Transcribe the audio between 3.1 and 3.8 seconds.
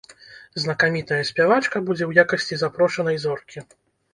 зоркі.